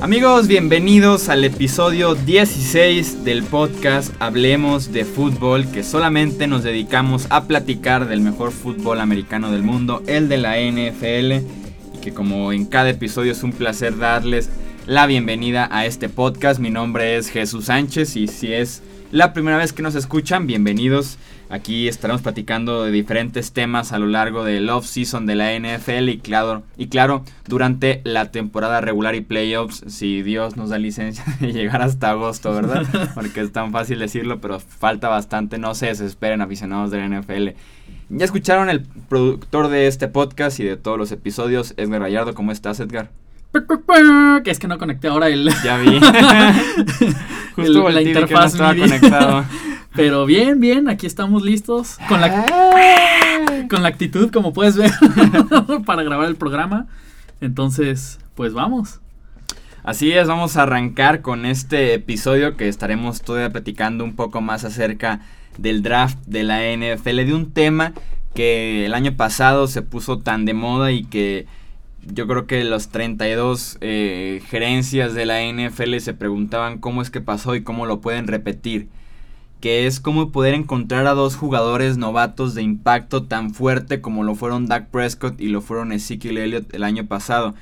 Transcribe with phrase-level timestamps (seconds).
[0.00, 7.44] Amigos, bienvenidos al episodio 16 del podcast Hablemos de Fútbol, que solamente nos dedicamos a
[7.44, 11.44] platicar del mejor fútbol americano del mundo, el de la NFL,
[11.94, 14.50] y que como en cada episodio es un placer darles
[14.86, 16.60] la bienvenida a este podcast.
[16.60, 18.82] Mi nombre es Jesús Sánchez y si es
[19.12, 21.18] la primera vez que nos escuchan, bienvenidos.
[21.52, 26.16] Aquí estaremos platicando de diferentes temas a lo largo del off-season de la NFL y
[26.16, 31.52] claro, y claro, durante la temporada regular y playoffs, si Dios nos da licencia de
[31.52, 32.86] llegar hasta agosto, ¿verdad?
[33.14, 37.48] Porque es tan fácil decirlo, pero falta bastante, no se desesperen aficionados de la NFL.
[38.08, 42.52] Ya escucharon el productor de este podcast y de todos los episodios, Edgar Gallardo, ¿cómo
[42.52, 43.10] estás Edgar?
[44.42, 45.50] Que es que no conecté ahora el.
[45.64, 46.00] Ya vi.
[47.54, 49.44] Justo el, la interfaz no estaba conectado.
[49.94, 52.46] Pero bien, bien, aquí estamos listos con la,
[53.68, 54.90] con la actitud, como puedes ver,
[55.84, 56.86] para grabar el programa.
[57.42, 59.00] Entonces, pues vamos.
[59.84, 64.64] Así es, vamos a arrancar con este episodio que estaremos todavía platicando un poco más
[64.64, 65.20] acerca
[65.58, 67.92] del draft de la NFL, de un tema
[68.34, 71.46] que el año pasado se puso tan de moda y que
[72.06, 77.20] yo creo que los 32 eh, gerencias de la NFL se preguntaban cómo es que
[77.20, 78.88] pasó y cómo lo pueden repetir
[79.62, 84.34] que es como poder encontrar a dos jugadores novatos de impacto tan fuerte como lo
[84.34, 87.54] fueron Dak Prescott y lo fueron Ezekiel Elliott el año pasado.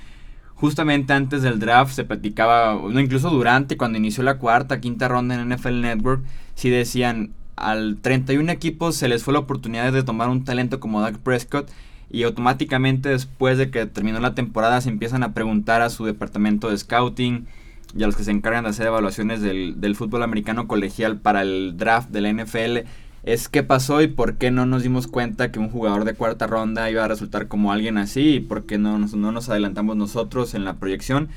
[0.55, 5.35] Justamente antes del draft se platicaba, no, incluso durante, cuando inició la cuarta, quinta ronda
[5.35, 10.31] en NFL Network, sí decían, al 31 equipos se les fue la oportunidad de tomar
[10.31, 11.71] un talento como Dak Prescott
[12.11, 16.71] y automáticamente después de que terminó la temporada se empiezan a preguntar a su departamento
[16.71, 17.47] de scouting,
[17.97, 21.43] y a los que se encargan de hacer evaluaciones del, del, fútbol americano colegial para
[21.43, 22.89] el draft de la NFL
[23.23, 26.47] es qué pasó y por qué no nos dimos cuenta que un jugador de cuarta
[26.47, 29.97] ronda iba a resultar como alguien así y por qué no nos, no nos adelantamos
[29.97, 31.29] nosotros en la proyección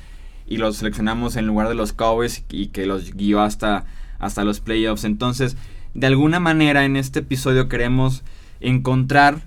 [0.46, 3.84] y los seleccionamos en lugar de los Cowboys y que los guió hasta,
[4.18, 5.04] hasta los playoffs.
[5.04, 5.56] Entonces,
[5.94, 8.22] de alguna manera en este episodio queremos
[8.60, 9.42] encontrar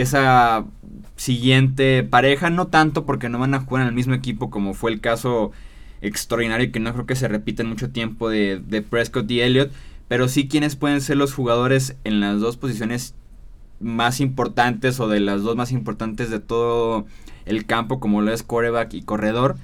[0.00, 0.64] esa
[1.16, 4.92] siguiente pareja, no tanto porque no van a jugar en el mismo equipo como fue
[4.92, 5.50] el caso
[6.00, 9.72] extraordinario que no creo que se repita en mucho tiempo de, de Prescott y Elliott,
[10.06, 13.14] pero sí quienes pueden ser los jugadores en las dos posiciones
[13.80, 17.06] más importantes o de las dos más importantes de todo
[17.46, 19.56] el campo como lo es quarterback y corredor.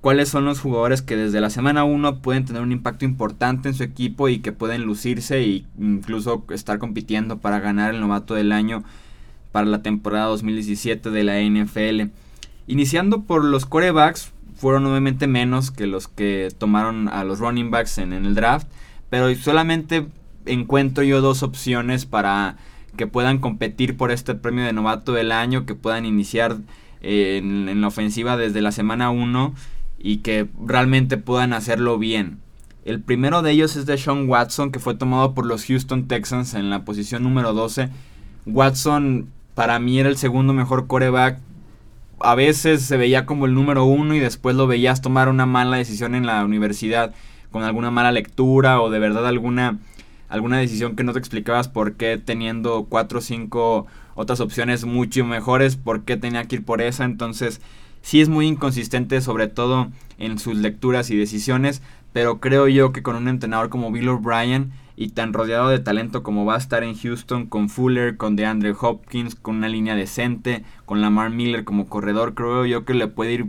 [0.00, 3.74] ¿Cuáles son los jugadores que desde la semana 1 pueden tener un impacto importante en
[3.74, 8.52] su equipo y que pueden lucirse e incluso estar compitiendo para ganar el novato del
[8.52, 8.84] año
[9.52, 12.10] para la temporada 2017 de la NFL?
[12.66, 17.98] Iniciando por los quarterbacks, fueron nuevamente menos que los que tomaron a los running backs
[17.98, 18.66] en, el draft,
[19.08, 20.06] pero solamente
[20.46, 22.56] encuentro yo dos opciones para
[22.96, 26.56] que puedan competir por este premio de novato del año, que puedan iniciar
[27.00, 29.54] eh, en, en, la ofensiva desde la semana 1
[29.98, 32.40] y que realmente puedan hacerlo bien.
[32.84, 36.54] El primero de ellos es de Sean Watson, que fue tomado por los Houston Texans
[36.54, 37.90] en la posición número 12.
[38.46, 41.40] Watson para mí era el segundo mejor coreback
[42.20, 45.78] a veces se veía como el número uno y después lo veías tomar una mala
[45.78, 47.12] decisión en la universidad
[47.50, 49.80] con alguna mala lectura o de verdad alguna,
[50.28, 55.24] alguna decisión que no te explicabas por qué teniendo cuatro o cinco otras opciones mucho
[55.24, 57.04] mejores, por qué tenía que ir por esa.
[57.04, 57.60] Entonces
[58.00, 61.82] sí es muy inconsistente sobre todo en sus lecturas y decisiones,
[62.12, 64.70] pero creo yo que con un entrenador como Bill O'Brien
[65.00, 68.74] y tan rodeado de talento como va a estar en Houston con Fuller, con DeAndre
[68.78, 73.34] Hopkins, con una línea decente, con Lamar Miller como corredor, creo yo que le puede
[73.34, 73.46] ir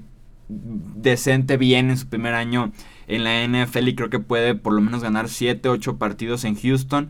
[0.47, 2.71] decente bien en su primer año
[3.07, 6.55] en la NFL y creo que puede por lo menos ganar 7, 8 partidos en
[6.55, 7.09] Houston.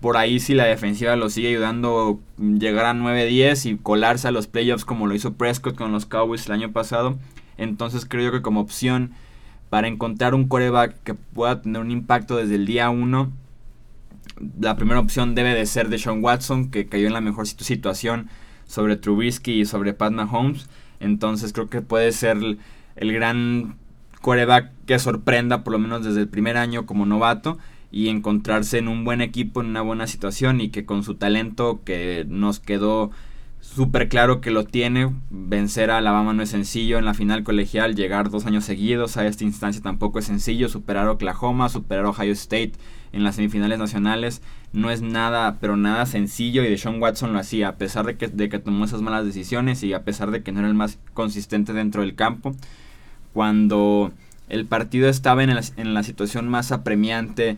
[0.00, 4.46] Por ahí si la defensiva lo sigue ayudando llegar a 9-10 y colarse a los
[4.46, 7.18] playoffs como lo hizo Prescott con los Cowboys el año pasado.
[7.58, 9.10] Entonces creo yo que como opción
[9.70, 13.45] para encontrar un coreback que pueda tener un impacto desde el día 1
[14.60, 18.28] la primera opción debe de ser de Sean Watson, que cayó en la mejor situación
[18.66, 20.68] sobre Trubisky y sobre Pat Mahomes.
[21.00, 22.38] Entonces creo que puede ser
[22.96, 23.76] el, gran
[24.20, 27.58] quarterback que sorprenda, por lo menos desde el primer año como novato,
[27.90, 31.80] y encontrarse en un buen equipo, en una buena situación, y que con su talento
[31.84, 33.10] que nos quedó
[33.60, 37.94] súper claro que lo tiene, vencer a Alabama no es sencillo en la final colegial,
[37.94, 42.72] llegar dos años seguidos a esta instancia tampoco es sencillo, superar Oklahoma, superar Ohio State
[43.16, 44.42] en las semifinales nacionales
[44.72, 48.16] no es nada, pero nada sencillo y de Sean Watson lo hacía, a pesar de
[48.16, 50.74] que, de que tomó esas malas decisiones y a pesar de que no era el
[50.74, 52.54] más consistente dentro del campo.
[53.32, 54.12] Cuando
[54.50, 57.56] el partido estaba en la, en la situación más apremiante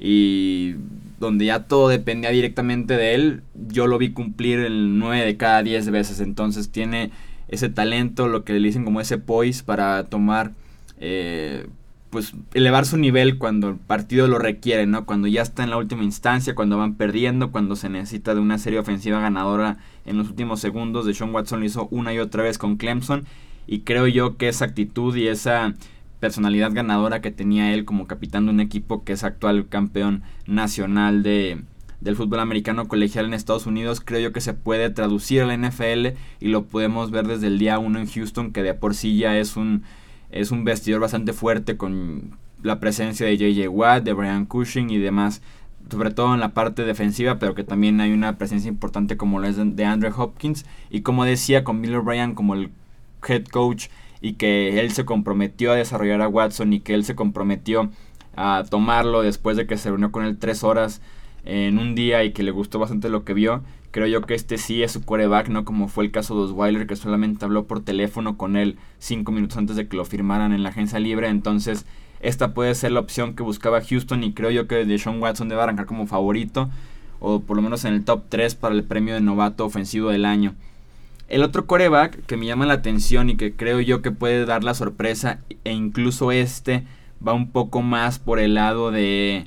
[0.00, 0.74] y
[1.20, 5.62] donde ya todo dependía directamente de él, yo lo vi cumplir el 9 de cada
[5.62, 6.18] 10 veces.
[6.18, 7.12] Entonces tiene
[7.46, 10.50] ese talento, lo que le dicen como ese poise para tomar,
[10.98, 11.68] eh,
[12.16, 15.04] pues elevar su nivel cuando el partido lo requiere, ¿no?
[15.04, 18.56] Cuando ya está en la última instancia, cuando van perdiendo, cuando se necesita de una
[18.56, 19.76] serie ofensiva ganadora
[20.06, 21.04] en los últimos segundos.
[21.04, 23.26] De Sean Watson lo hizo una y otra vez con Clemson
[23.66, 25.74] y creo yo que esa actitud y esa
[26.18, 31.22] personalidad ganadora que tenía él como capitán de un equipo que es actual campeón nacional
[31.22, 31.64] de,
[32.00, 35.54] del fútbol americano colegial en Estados Unidos, creo yo que se puede traducir a la
[35.58, 39.18] NFL y lo podemos ver desde el día 1 en Houston, que de por sí
[39.18, 39.82] ya es un,
[40.40, 44.98] es un vestidor bastante fuerte con la presencia de JJ Watt, de Brian Cushing y
[44.98, 45.42] demás,
[45.90, 49.50] sobre todo en la parte defensiva, pero que también hay una presencia importante como la
[49.52, 52.70] de Andre Hopkins y como decía con Bill O'Brien como el
[53.26, 53.88] head coach
[54.20, 57.90] y que él se comprometió a desarrollar a Watson y que él se comprometió
[58.34, 61.00] a tomarlo después de que se reunió con él tres horas
[61.44, 63.62] en un día y que le gustó bastante lo que vio.
[63.96, 66.86] Creo yo que este sí es su quarterback, no como fue el caso de Osweiler,
[66.86, 70.62] que solamente habló por teléfono con él cinco minutos antes de que lo firmaran en
[70.62, 71.28] la agencia libre.
[71.28, 71.86] Entonces,
[72.20, 75.62] esta puede ser la opción que buscaba Houston y creo yo que Deshaun Watson debe
[75.62, 76.68] arrancar como favorito,
[77.20, 80.26] o por lo menos en el top 3 para el premio de novato ofensivo del
[80.26, 80.54] año.
[81.28, 84.62] El otro coreback que me llama la atención y que creo yo que puede dar
[84.62, 86.84] la sorpresa, e incluso este
[87.26, 89.46] va un poco más por el lado de,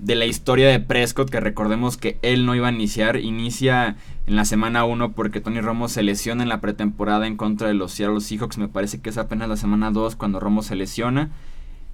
[0.00, 4.36] de la historia de Prescott, que recordemos que él no iba a iniciar, inicia en
[4.36, 7.92] la semana 1 porque Tony Romo se lesiona en la pretemporada en contra de los
[7.92, 11.30] Seattle Seahawks, me parece que es apenas la semana 2 cuando Romo se lesiona.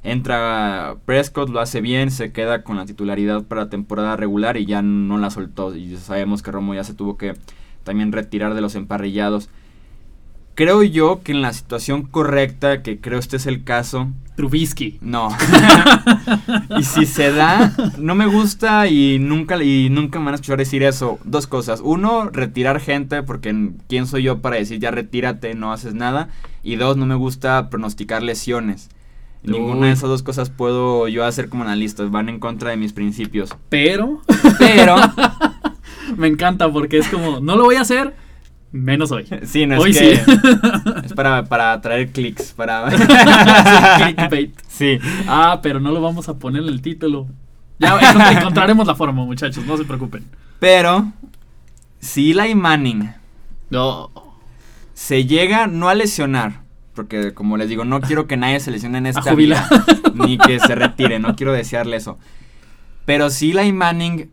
[0.05, 4.81] Entra Prescott, lo hace bien, se queda con la titularidad para temporada regular y ya
[4.81, 5.75] no la soltó.
[5.75, 7.35] Y sabemos que Romo ya se tuvo que
[7.83, 9.49] también retirar de los emparrillados.
[10.57, 14.09] Creo yo que en la situación correcta, que creo este es el caso.
[14.37, 14.97] Trubisky.
[15.03, 15.29] No.
[16.79, 20.57] y si se da, no me gusta y nunca, y nunca me van a escuchar
[20.57, 21.19] decir eso.
[21.25, 21.83] Dos cosas.
[21.85, 26.31] Uno, retirar gente, porque ¿quién soy yo para decir ya retírate, no haces nada?
[26.63, 28.89] Y dos, no me gusta pronosticar lesiones.
[29.43, 32.03] Ninguna de esas dos cosas puedo yo hacer como analista.
[32.05, 33.55] Van en contra de mis principios.
[33.69, 34.23] Pero.
[34.59, 34.97] Pero.
[36.17, 38.15] Me encanta porque es como, no lo voy a hacer,
[38.73, 39.27] menos hoy.
[39.45, 40.13] Sí, no es que
[41.05, 42.89] es para, para traer clics, para
[43.99, 44.55] clickbait.
[44.69, 44.99] Sí.
[45.27, 47.27] Ah, pero no lo vamos a poner en el título.
[47.79, 47.99] Ya
[48.33, 50.25] encontraremos la forma, muchachos, no se preocupen.
[50.59, 51.13] Pero
[52.01, 53.13] si Eli Manning
[53.69, 54.11] no
[54.95, 56.63] se llega no a lesionar,
[56.95, 59.69] porque como les digo, no quiero que nadie se lesione en esta vida,
[60.15, 62.19] ni que se retire, no quiero desearle eso.
[63.05, 64.31] Pero si Eli Manning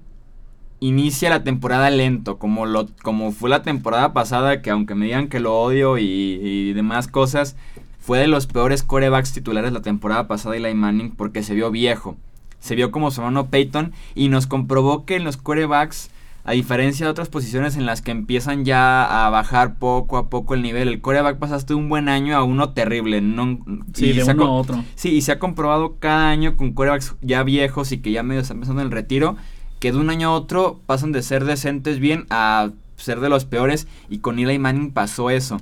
[0.83, 5.29] inicia la temporada lento, como, lo, como fue la temporada pasada, que aunque me digan
[5.29, 7.55] que lo odio y, demás cosas,
[7.99, 12.17] fue de los peores corebacks titulares la temporada pasada Eli Manning porque se vio viejo.
[12.59, 16.11] Se vio como su hermano Peyton y nos comprobó que en los corebacks,
[16.43, 20.53] a diferencia de otras posiciones en las que empiezan ya a bajar poco a poco
[20.53, 23.21] el nivel, el coreback pasaste un buen año a uno terrible.
[23.21, 23.59] No,
[23.93, 24.83] sí, de uno a otro.
[24.95, 28.41] Sí, y se ha comprobado cada año con corebacks ya viejos y que ya medio
[28.41, 29.37] están empezando el retiro
[29.83, 33.43] que de un año a otro pasan de ser decentes bien a ser de los
[33.43, 35.59] peores y con Eli Manning pasó eso.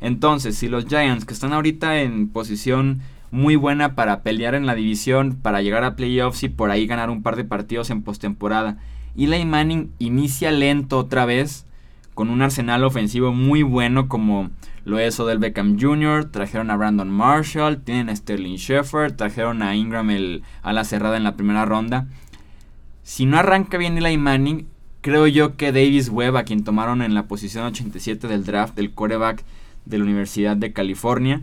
[0.00, 3.00] Entonces, si los Giants que están ahorita en posición
[3.32, 7.10] muy buena para pelear en la división, para llegar a playoffs y por ahí ganar
[7.10, 8.78] un par de partidos en postemporada,
[9.16, 11.66] Eli Manning inicia lento otra vez
[12.14, 14.50] con un arsenal ofensivo muy bueno como
[14.84, 19.74] lo es Odell Beckham Jr., trajeron a Brandon Marshall, tienen a Sterling Shepard, trajeron a
[19.74, 22.06] Ingram el, a la cerrada en la primera ronda
[23.10, 24.68] si no arranca bien Eli Manning,
[25.00, 28.92] creo yo que Davis Webb, a quien tomaron en la posición 87 del draft del
[28.92, 29.42] quarterback
[29.84, 31.42] de la Universidad de California,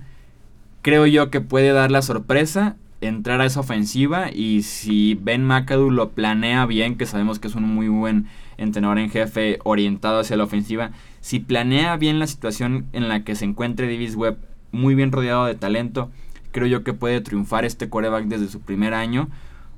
[0.82, 5.90] creo yo que puede dar la sorpresa, entrar a esa ofensiva y si Ben McAdoo
[5.90, 10.38] lo planea bien, que sabemos que es un muy buen entrenador en jefe orientado hacia
[10.38, 14.38] la ofensiva, si planea bien la situación en la que se encuentre Davis Webb
[14.72, 16.12] muy bien rodeado de talento,
[16.54, 19.28] creo yo que puede triunfar este quarterback desde su primer año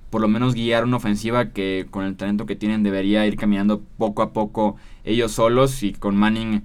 [0.10, 3.82] por lo menos guiar una ofensiva que con el talento que tienen debería ir caminando
[3.98, 6.64] poco a poco ellos solos y con Manning,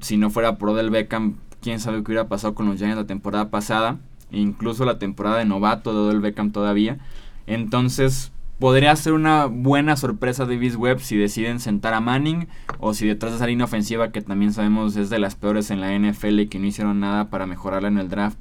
[0.00, 3.06] si no fuera por Odell Beckham, quién sabe qué hubiera pasado con los Giants la
[3.06, 3.98] temporada pasada,
[4.30, 6.98] e incluso la temporada de novato de Odell Beckham todavía.
[7.46, 12.94] Entonces, podría ser una buena sorpresa de Davis Webb si deciden sentar a Manning o
[12.94, 15.96] si detrás de esa línea ofensiva que también sabemos es de las peores en la
[15.96, 18.38] NFL y que no hicieron nada para mejorarla en el draft.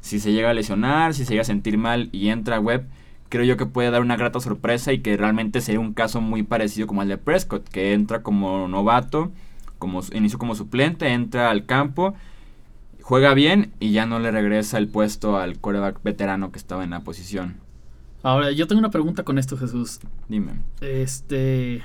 [0.00, 2.86] Si se llega a lesionar, si se llega a sentir mal y entra Webb,
[3.28, 6.42] creo yo que puede dar una grata sorpresa y que realmente sería un caso muy
[6.42, 9.32] parecido como el de Prescott, que entra como novato,
[9.78, 12.14] como inicio como suplente, entra al campo,
[13.02, 16.90] juega bien y ya no le regresa el puesto al coreback veterano que estaba en
[16.90, 17.56] la posición.
[18.22, 20.00] Ahora, yo tengo una pregunta con esto, Jesús.
[20.28, 20.54] Dime.
[20.80, 21.82] Este.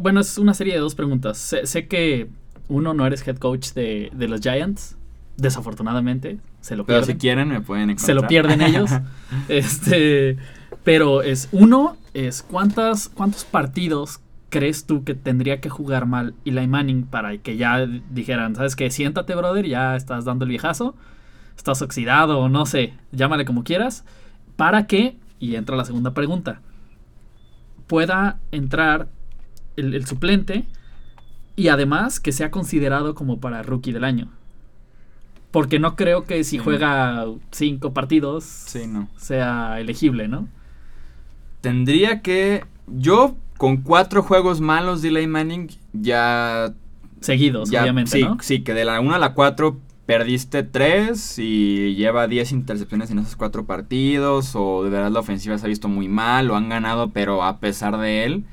[0.00, 1.38] bueno, es una serie de dos preguntas.
[1.38, 2.28] Sé, que
[2.68, 4.96] uno no eres head coach de, de los Giants.
[5.36, 6.38] Desafortunadamente.
[6.60, 8.06] Se lo pero si quieren, me pueden encontrar.
[8.06, 8.90] Se lo pierden ellos.
[9.48, 10.38] este.
[10.86, 16.68] Pero es uno, es cuántas, cuántos partidos crees tú que tendría que jugar mal Eli
[16.68, 18.88] Manning para que ya dijeran, ¿sabes qué?
[18.92, 20.94] Siéntate, brother, ya estás dando el viejazo,
[21.56, 24.04] estás oxidado no sé, llámale como quieras,
[24.54, 26.60] para que, y entra la segunda pregunta,
[27.88, 29.08] pueda entrar
[29.74, 30.66] el, suplente
[31.56, 34.28] y además que sea considerado como para rookie del año.
[35.50, 38.44] Porque no creo que si juega cinco partidos
[39.16, 40.46] sea elegible, ¿no?
[41.66, 42.64] Tendría que.
[42.86, 46.72] Yo con cuatro juegos malos de Eli Manning ya...
[47.18, 52.28] Seguidos, obviamente, sí, Sí, que de la 1 a la 4 perdiste 3 y lleva
[52.28, 56.06] 10 intercepciones en esos cuatro partidos o de verdad la ofensiva se ha visto muy
[56.06, 58.44] mal o han ganado pero a pesar de él.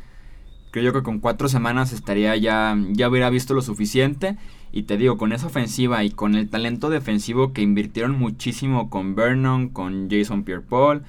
[0.71, 4.37] Creo yo que con cuatro semanas estaría ya, ya hubiera visto lo suficiente.
[4.71, 9.13] Y te digo, con esa ofensiva y con el talento defensivo que invirtieron muchísimo con
[9.13, 11.03] Vernon, con Jason Pierre-Paul,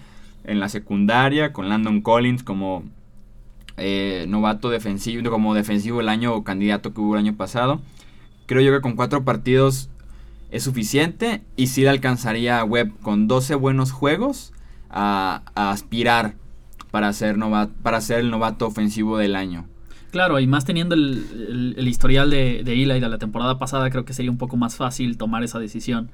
[0.44, 2.84] en la secundaria, con Landon Collins como
[3.76, 7.80] eh, novato defensivo, como defensivo el año o candidato que hubo el año pasado.
[8.46, 9.88] Creo yo que con cuatro partidos
[10.50, 14.52] es suficiente y si le alcanzaría a Webb con 12 buenos juegos
[14.90, 16.36] a, aspirar
[16.90, 17.36] para ser,
[17.82, 19.66] para ser el novato ofensivo del año.
[20.12, 24.12] Claro, y más teniendo el, historial de, de Eli de la temporada pasada, creo que
[24.12, 26.10] sería un poco más fácil tomar esa decisión.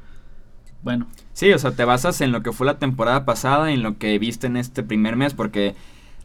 [0.82, 1.06] Bueno.
[1.32, 3.98] Sí, o sea, te basas en lo que fue la temporada pasada y en lo
[3.98, 5.74] que viste en este primer mes, porque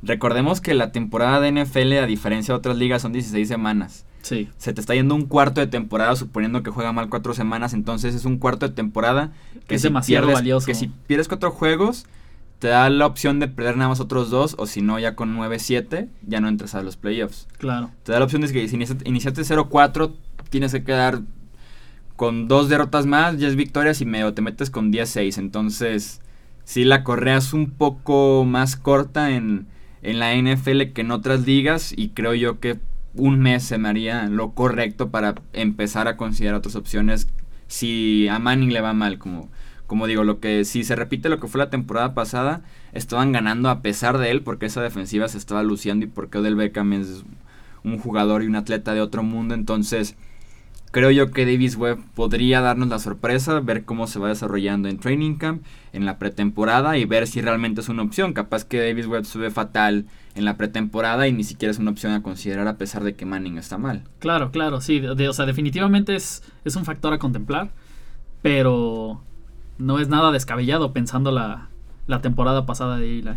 [0.06, 4.06] Recordemos que la temporada de NFL, a diferencia de otras ligas, son 16 semanas.
[4.22, 4.50] Sí.
[4.58, 8.16] Se te está yendo un cuarto de temporada, suponiendo que juega mal cuatro semanas, entonces
[8.16, 9.32] es un cuarto de temporada
[9.68, 10.66] que es demasiado valioso.
[10.66, 12.06] Que si pierdes cuatro juegos,
[12.60, 15.36] te da la opción de perder nada más otros dos, o si no, ya con
[15.36, 17.48] 9-7, ya no entras a los playoffs.
[17.58, 17.92] Claro.
[18.04, 20.14] Te da la opción de que si iniciaste 0-4,
[20.50, 21.22] tienes que quedar
[22.16, 25.38] con dos derrotas más, 10 victorias y medio te metes con 10-6.
[25.38, 26.22] Entonces,
[26.64, 29.68] si la correa es un poco más corta en
[30.06, 32.80] en la NFL que en otras ligas y creo yo que
[33.16, 37.28] un mes se me haría lo correcto para empezar a considerar otras opciones
[37.68, 39.50] si a Manning le va mal, como,
[39.88, 42.62] como digo, lo que si se repite lo que fue la temporada pasada,
[42.94, 46.56] estaban ganando a pesar de él porque esa defensiva se estaba luciendo y porque Odell
[46.56, 47.24] Beckham es
[47.84, 50.16] un jugador y un atleta de otro mundo, entonces
[50.96, 54.98] Creo yo que Davis Webb podría darnos la sorpresa, ver cómo se va desarrollando en
[54.98, 55.62] Training Camp,
[55.92, 58.32] en la pretemporada y ver si realmente es una opción.
[58.32, 61.92] Capaz que Davis Webb se ve fatal en la pretemporada y ni siquiera es una
[61.92, 64.04] opción a considerar a pesar de que Manning está mal.
[64.20, 65.06] Claro, claro, sí.
[65.06, 67.72] o sea, definitivamente es, es un factor a contemplar,
[68.42, 69.22] pero
[69.78, 71.68] no es nada descabellado pensando la,
[72.08, 73.32] la temporada pasada de Eli.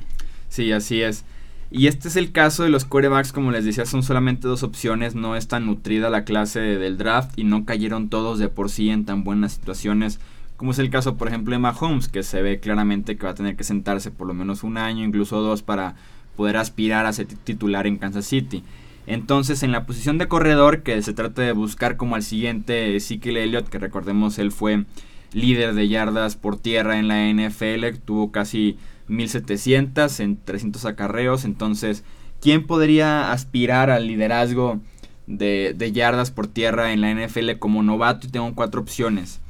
[0.49, 1.25] Sí, así es.
[1.71, 5.15] Y este es el caso de los quarterbacks, como les decía, son solamente dos opciones,
[5.15, 8.89] no es tan nutrida la clase del draft y no cayeron todos de por sí
[8.89, 10.19] en tan buenas situaciones
[10.59, 13.37] como es el caso, por ejemplo, de Mahomes, que se ve claramente que va a
[13.37, 15.95] tener que sentarse por lo menos un año, incluso dos, para
[16.37, 18.65] poder aspirar a ser titular en Kansas City.
[19.07, 23.37] Entonces, en la posición de corredor, que se trata de buscar como al siguiente Ezekiel
[23.37, 24.85] Elliott, que recordemos él fue
[25.33, 31.45] líder de yardas por tierra en la NFL, tuvo casi 1700 en 300 acarreos.
[31.45, 32.05] Entonces,
[32.41, 34.81] ¿quién podría aspirar al liderazgo
[35.27, 38.27] de, yardas por tierra en la NFL como novato?
[38.27, 39.41] Y tengo cuatro opciones.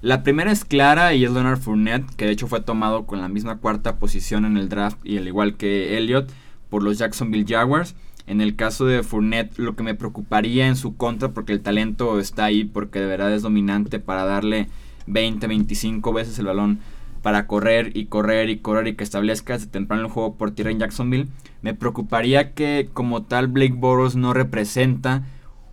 [0.00, 3.28] La primera es clara y es Leonard Fournette, que de hecho fue tomado con la
[3.28, 6.30] misma cuarta posición en el draft y al igual que Elliott
[6.70, 7.96] por los Jacksonville Jaguars.
[8.26, 12.20] En el caso de Fournette, lo que me preocuparía en su contra, porque el talento
[12.20, 14.68] está ahí, porque de verdad es dominante para darle
[15.06, 16.80] 20, 25 veces el balón
[17.22, 20.70] para correr y correr y correr y que establezca desde temprano el juego por tierra
[20.70, 21.28] en Jacksonville,
[21.62, 25.24] me preocuparía que como tal Blake Boros no representa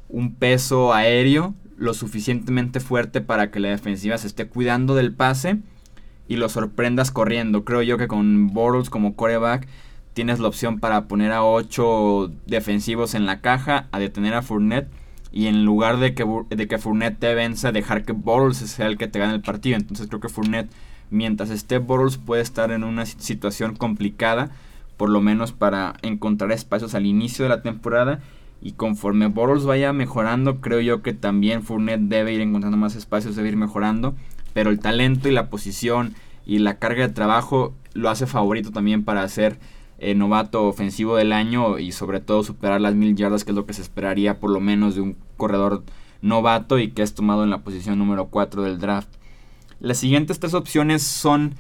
[0.10, 5.60] un peso aéreo lo suficientemente fuerte para que la defensiva se esté cuidando del pase
[6.28, 7.66] y lo sorprendas corriendo.
[7.66, 9.68] Creo yo que con Boros como coreback
[10.14, 14.90] tienes la opción para poner a 8 defensivos en la caja, a detener a Fournette
[15.32, 18.98] y en lugar de que, de que Fournette te vence, dejar que Boros sea el
[18.98, 19.76] que te gane el partido.
[19.76, 20.72] Entonces creo que Fournette
[21.10, 24.52] mientras esté Bortles puede estar en una situación complicada,
[24.98, 28.20] por lo menos para encontrar espacios al inicio de la temporada.
[28.62, 33.36] Y conforme Bortles vaya mejorando, creo yo que también Fournette debe ir encontrando más espacios,
[33.36, 34.16] debe ir mejorando.
[34.54, 39.04] Pero el talento y la posición y la carga de trabajo lo hace favorito también
[39.04, 39.60] para ser
[39.98, 43.66] eh, novato ofensivo del año y sobre todo superar las mil yardas, que es lo
[43.66, 45.84] que se esperaría por lo menos de un corredor
[46.22, 49.10] novato y que es tomado en la posición número 4 del draft.
[49.86, 51.54] Las siguientes tres opciones son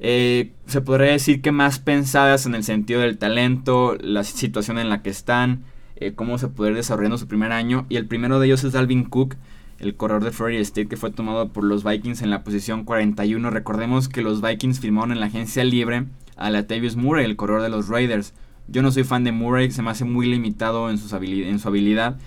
[0.00, 4.90] eh, se podría decir que más pensadas en el sentido del talento, la situación en
[4.90, 5.64] la que están,
[5.96, 7.86] eh, cómo se puede ir desarrollando su primer año.
[7.88, 9.36] Y el primero de ellos es Dalvin Cook,
[9.78, 13.48] el corredor de Florida State que fue tomado por los Vikings en la posición 41.
[13.48, 16.04] Recordemos que los Vikings firmaron en la agencia libre
[16.36, 18.34] a Latavius Murray, el corredor de los Raiders.
[18.68, 21.68] Yo no soy fan de Murray, se me hace muy limitado en, sus en su
[21.68, 22.18] habilidad.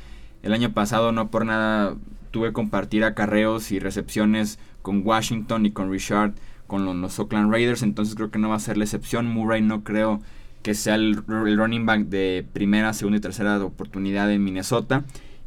[0.42, 1.96] El año pasado no por nada
[2.32, 6.34] tuve compartir acarreos y recepciones con Washington y con Richard
[6.72, 9.28] con los, Oakland Raiders, entonces creo que no va a ser la excepción.
[9.28, 10.22] Murray no creo
[10.64, 15.04] que sea el, running back de primera, segunda y tercera oportunidad en Minnesota.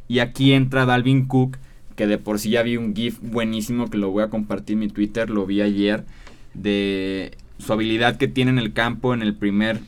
[0.07, 1.57] Y aquí entra Dalvin Cook,
[1.95, 4.81] que de por sí ya vi un GIF buenísimo que lo voy a compartir en
[4.81, 6.05] mi Twitter, lo vi ayer,
[6.53, 9.79] de su habilidad que tiene en el campo en el primer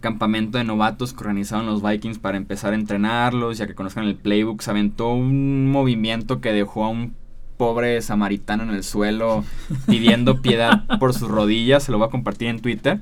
[0.00, 4.14] campamento de novatos que organizaron los Vikings para empezar a entrenarlos, ya que conozcan el
[4.14, 7.14] playbook, se aventó un movimiento que dejó a un
[7.56, 9.44] pobre samaritano en el suelo
[9.86, 13.00] pidiendo piedad por sus rodillas, se lo voy a compartir en Twitter.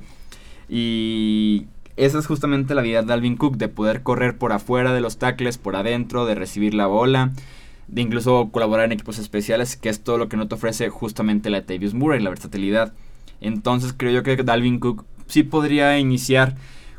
[0.69, 5.01] Y esa es justamente la vida de Alvin Cook, de poder correr por afuera de
[5.01, 7.31] los tackles, por adentro, de recibir la bola,
[7.87, 11.49] de incluso colaborar en equipos especiales, que es todo lo que no te ofrece justamente
[11.49, 12.93] la Tavius Murray, la versatilidad.
[13.41, 16.55] Entonces creo yo que Dalvin Cook sí podría iniciar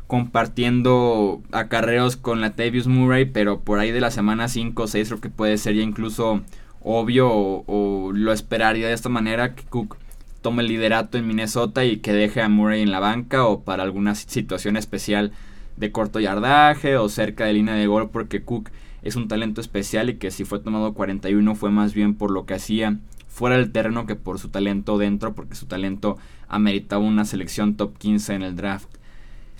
[0.07, 5.07] compartiendo acarreos con la Tavius Murray, pero por ahí de la semana 5 o 6
[5.09, 6.41] creo que puede ser ya incluso
[6.87, 9.97] obvio o, lo esperaría de esta manera que Cook
[10.41, 13.83] tome el liderato en Minnesota y que deje a Murray en la banca o para
[13.83, 15.33] alguna situación especial
[15.75, 18.69] de corto yardaje o cerca de línea de gol porque Cook
[19.03, 22.45] es un talento especial y que si fue tomado 41 fue más bien por lo
[22.45, 26.17] que hacía fuera del terreno que por su talento dentro porque su talento
[26.47, 28.87] ameritaba una selección top 15 en el draft.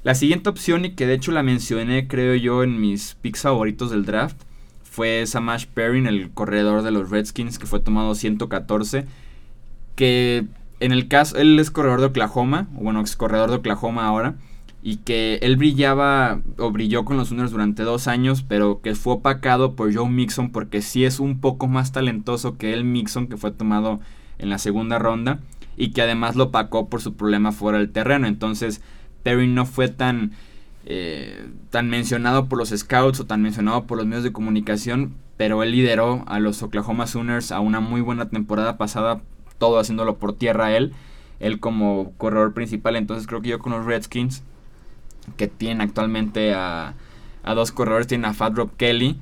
[0.03, 3.91] La siguiente opción y que de hecho la mencioné creo yo en mis picks favoritos
[3.91, 4.46] del draft
[4.97, 9.05] fue Samash Perrin, el corredor de los Redskins, que fue tomado 114.
[9.93, 10.47] Que
[10.79, 14.37] en el caso, él es corredor de Oklahoma, bueno, ex corredor de Oklahoma ahora.
[14.81, 19.13] Y que él brillaba o brilló con los Sooners durante dos años, pero que fue
[19.13, 23.37] opacado por Joe Mixon porque sí es un poco más talentoso que el Mixon, que
[23.37, 23.99] fue tomado
[24.39, 25.41] en la segunda ronda.
[25.75, 28.25] Y que además lo opacó por su problema fuera del terreno.
[28.25, 28.81] Entonces,
[29.21, 30.31] Perrin no fue tan
[30.89, 35.61] eh, tan mencionado por los scouts o tan mencionado por los medios de comunicación, pero
[35.61, 39.19] él lideró a los Oklahoma Sooners a una muy buena temporada pasada,
[39.57, 40.93] todo haciéndolo por tierra él,
[41.41, 44.43] él como corredor principal, entonces creo que yo con los Redskins,
[45.35, 46.93] que tienen actualmente a,
[47.43, 49.19] a dos corredores, tienen a Fat Rob Kelly,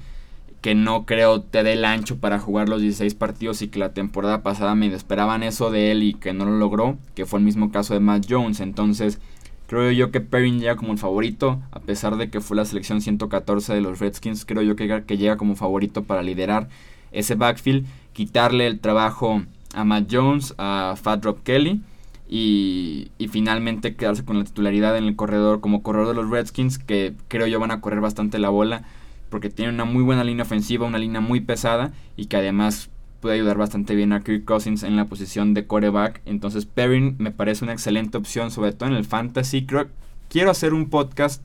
[0.61, 3.93] que no creo te dé el ancho para jugar los 16 partidos y que la
[3.93, 7.45] temporada pasada me esperaban eso de él y que no lo logró, que fue el
[7.45, 9.19] mismo caso de Matt Jones, entonces
[9.67, 13.01] Creo yo que Perrin llega como el favorito, a pesar de que fue la selección
[13.01, 16.69] 114 de los Redskins, creo yo que, que llega como favorito para liderar
[17.11, 19.41] ese backfield, quitarle el trabajo
[19.73, 21.81] a Matt Jones, a Fat Rob Kelly
[22.29, 26.77] y, y, finalmente quedarse con la titularidad en el corredor como corredor de los Redskins,
[26.77, 28.83] que creo yo van a correr bastante la bola
[29.29, 32.89] porque tiene una muy buena línea ofensiva, una línea muy pesada y que además
[33.25, 36.21] puede ayudar bastante bien a Kirk Cousins en la posición de coreback.
[36.25, 39.65] Entonces Perrin me parece una excelente opción, sobre todo en el fantasy.
[39.65, 39.87] Creo,
[40.29, 41.43] quiero hacer un podcast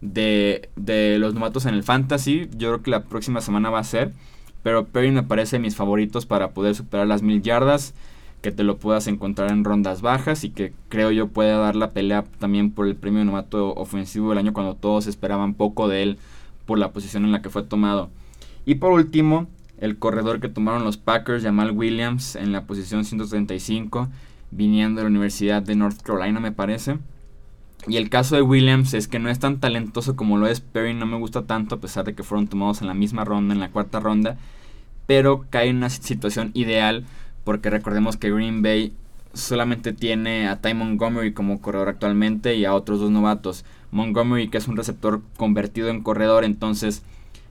[0.00, 2.48] de, de los novatos en el fantasy.
[2.56, 4.12] Yo creo que la próxima semana va a ser.
[4.62, 7.94] Pero Perrin me parece de mis favoritos para poder superar las mil yardas.
[8.40, 11.90] Que te lo puedas encontrar en rondas bajas y que creo yo pueda dar la
[11.90, 16.18] pelea también por el premio novato ofensivo del año cuando todos esperaban poco de él
[16.64, 18.08] por la posición en la que fue tomado.
[18.66, 19.48] Y por último,
[19.80, 24.08] el corredor que tomaron los Packers, Jamal Williams, en la posición 135,
[24.50, 26.98] viniendo de la Universidad de North Carolina, me parece.
[27.86, 30.94] Y el caso de Williams es que no es tan talentoso como lo es Perry,
[30.94, 33.60] no me gusta tanto, a pesar de que fueron tomados en la misma ronda, en
[33.60, 34.36] la cuarta ronda,
[35.06, 37.06] pero cae en una situación ideal,
[37.44, 38.92] porque recordemos que Green Bay
[39.32, 43.64] solamente tiene a Ty Montgomery como corredor actualmente y a otros dos novatos.
[43.90, 47.02] Montgomery, que es un receptor convertido en corredor, entonces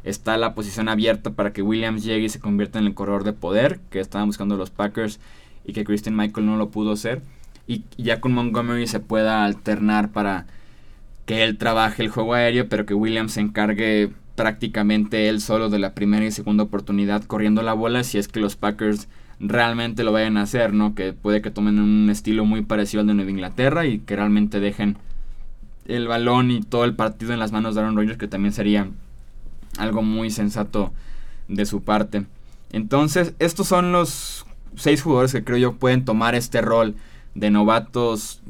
[0.09, 3.33] está la posición abierta para que Williams llegue y se convierta en el corredor de
[3.33, 5.19] poder que estaban buscando los Packers
[5.65, 7.21] y que Christian Michael no lo pudo hacer.
[7.67, 10.47] Y ya con Montgomery se pueda alternar para
[11.25, 15.79] que él trabaje el juego aéreo, pero que Williams se encargue prácticamente él solo de
[15.79, 20.13] la primera y segunda oportunidad corriendo la bola si es que los Packers realmente lo
[20.13, 20.95] vayan a hacer, ¿no?
[20.95, 24.59] Que puede que tomen un estilo muy parecido al de Nueva Inglaterra y que realmente
[24.59, 24.97] dejen
[25.85, 28.87] el balón y todo el partido en las manos de Aaron Rodgers, que también sería
[29.77, 30.91] algo muy sensato
[31.47, 32.25] de su parte.
[32.71, 36.95] Entonces, estos son los seis jugadores que creo yo pueden tomar este rol
[37.35, 38.41] de novatos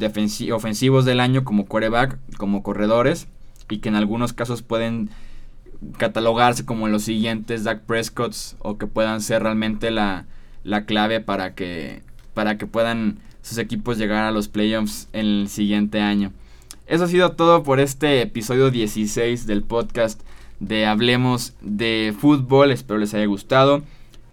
[0.53, 3.27] ofensivos del año como quarterback, como corredores,
[3.69, 5.09] y que en algunos casos pueden
[5.97, 10.25] catalogarse como los siguientes Dak Prescott o que puedan ser realmente la,
[10.63, 12.01] la clave para que
[12.33, 16.31] para que puedan sus equipos llegar a los playoffs en el siguiente año.
[16.85, 20.21] Eso ha sido todo por este episodio 16 del podcast
[20.59, 22.71] de Hablemos de Fútbol.
[22.71, 23.83] Espero les haya gustado.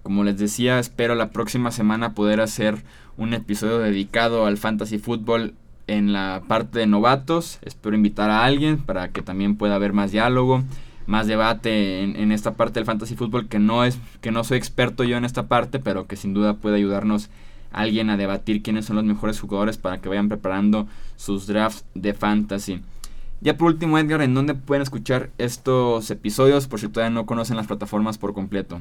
[0.03, 2.85] Como les decía, espero la próxima semana poder hacer
[3.17, 5.55] un episodio dedicado al fantasy fútbol
[5.87, 7.59] en la parte de novatos.
[7.63, 10.63] Espero invitar a alguien para que también pueda haber más diálogo,
[11.07, 15.05] más debate en, esta parte del fantasy fútbol que no es que no soy experto
[15.05, 17.31] yo en esta parte, pero que sin duda puede ayudarnos
[17.73, 22.15] alguien a debatir quiénes son los mejores jugadores para que vayan preparando sus drafts de
[22.15, 22.81] fantasy.
[23.45, 27.59] Ya por último, Edgar, ¿en dónde pueden escuchar estos episodios por si todavía no conocen
[27.59, 28.81] las plataformas por completo?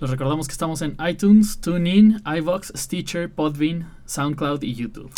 [0.00, 5.12] Les recordamos que estamos en iTunes, TuneIn, iVox, Stitcher, Podbean, SoundCloud y YouTube.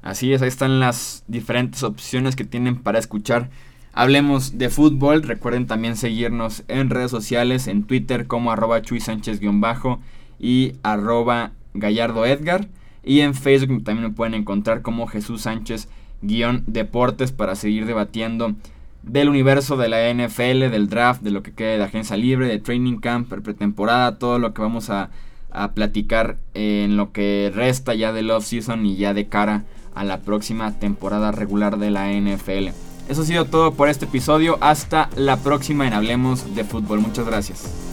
[0.00, 3.50] Así es, ahí están las diferentes opciones que tienen para escuchar.
[3.92, 5.24] Hablemos de fútbol.
[5.24, 10.00] Recuerden también seguirnos en redes sociales, en Twitter como arroba Chuy Sánchez-bajo
[10.38, 12.66] y arroba Gallardo Edgar.
[13.04, 15.42] Y en Facebook también me pueden encontrar como Jesús
[16.20, 18.54] Sánchez-deportes para seguir debatiendo
[19.02, 22.58] del universo de la NFL, del draft, de lo que quede de agencia libre, de
[22.58, 25.10] training camp, pretemporada, todo lo que vamos a,
[25.50, 30.20] a platicar en lo que resta ya del off-season y ya de cara a la
[30.20, 32.68] próxima temporada regular de la NFL.
[33.08, 34.58] Eso ha sido todo por este episodio.
[34.60, 37.00] Hasta la próxima en Hablemos de Fútbol.
[37.00, 37.87] Muchas gracias.